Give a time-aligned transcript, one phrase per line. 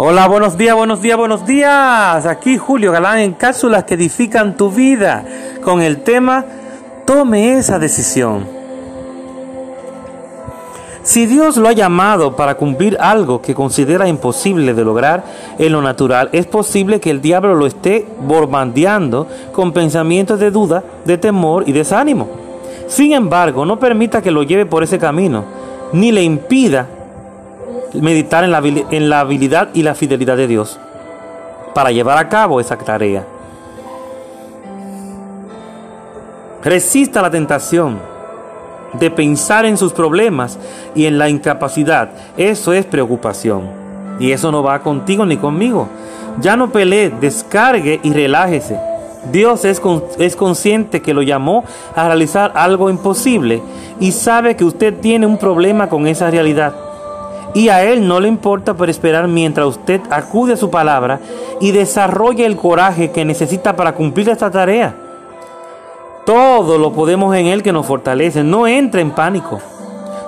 [0.00, 2.24] Hola, buenos días, buenos días, buenos días.
[2.24, 5.24] Aquí Julio Galán en cápsulas que edifican tu vida
[5.64, 6.44] con el tema
[7.04, 8.46] Tome esa decisión.
[11.02, 15.24] Si Dios lo ha llamado para cumplir algo que considera imposible de lograr
[15.58, 20.84] en lo natural, es posible que el diablo lo esté bombardeando con pensamientos de duda,
[21.04, 22.28] de temor y desánimo.
[22.86, 25.44] Sin embargo, no permita que lo lleve por ese camino,
[25.92, 26.86] ni le impida
[27.94, 30.78] meditar en la, en la habilidad y la fidelidad de Dios
[31.74, 33.24] para llevar a cabo esa tarea.
[36.62, 38.00] Resista la tentación
[38.94, 40.58] de pensar en sus problemas
[40.94, 42.10] y en la incapacidad.
[42.36, 43.68] Eso es preocupación.
[44.18, 45.88] Y eso no va contigo ni conmigo.
[46.40, 48.78] Ya no pelee, descargue y relájese.
[49.30, 49.80] Dios es,
[50.18, 53.62] es, consciente que lo llamó a realizar algo imposible
[54.00, 56.87] y sabe que usted tiene un problema con esa realidad
[57.54, 61.20] y a Él no le importa por esperar mientras usted acude a su palabra
[61.60, 64.94] y desarrolle el coraje que necesita para cumplir esta tarea.
[66.26, 68.44] Todo lo podemos en Él que nos fortalece.
[68.44, 69.60] No entre en pánico.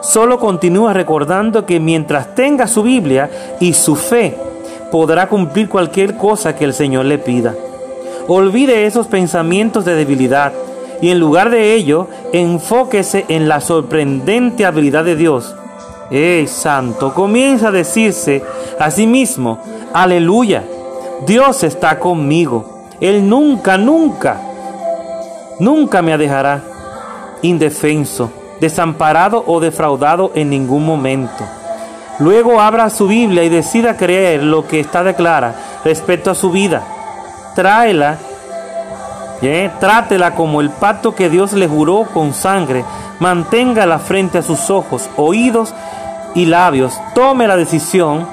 [0.00, 4.34] Solo continúa recordando que mientras tenga su Biblia y su fe,
[4.90, 7.54] podrá cumplir cualquier cosa que el Señor le pida.
[8.28, 10.52] Olvide esos pensamientos de debilidad
[11.02, 15.54] y en lugar de ello, enfóquese en la sorprendente habilidad de Dios
[16.10, 17.14] ¡Eh, santo!
[17.14, 18.42] Comienza a decirse
[18.78, 19.60] a sí mismo,
[19.92, 20.64] aleluya,
[21.26, 22.86] Dios está conmigo.
[23.00, 24.40] Él nunca, nunca,
[25.60, 26.62] nunca me dejará
[27.42, 31.44] indefenso, desamparado o defraudado en ningún momento.
[32.18, 36.82] Luego abra su Biblia y decida creer lo que está declara respecto a su vida.
[37.54, 38.18] Tráela,
[39.40, 39.70] ¿eh?
[39.80, 42.84] trátela como el pacto que Dios le juró con sangre.
[43.20, 45.74] Manténgala frente a sus ojos, oídos
[46.34, 48.26] y labios tome la decisión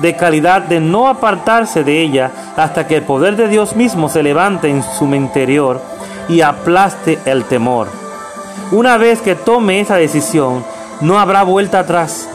[0.00, 4.22] de calidad de no apartarse de ella hasta que el poder de Dios mismo se
[4.22, 5.80] levante en su interior
[6.28, 7.88] y aplaste el temor.
[8.70, 10.64] Una vez que tome esa decisión,
[11.00, 12.28] no habrá vuelta atrás,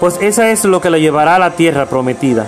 [0.00, 2.46] pues esa es lo que la llevará a la tierra prometida.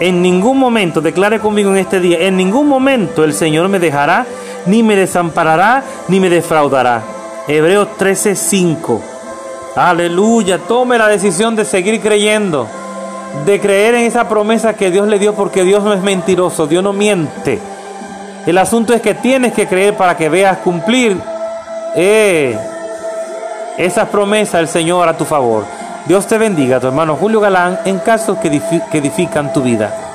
[0.00, 4.26] En ningún momento, declare conmigo en este día, en ningún momento el Señor me dejará,
[4.66, 7.02] ni me desamparará, ni me defraudará.
[7.48, 9.17] Hebreos 13:5
[9.78, 12.66] Aleluya, tome la decisión de seguir creyendo,
[13.46, 16.82] de creer en esa promesa que Dios le dio porque Dios no es mentiroso, Dios
[16.82, 17.60] no miente.
[18.44, 21.16] El asunto es que tienes que creer para que veas cumplir
[21.94, 22.58] eh,
[23.76, 25.64] esas promesas del Señor a tu favor.
[26.06, 30.07] Dios te bendiga, tu hermano Julio Galán, en casos que edifican tu vida.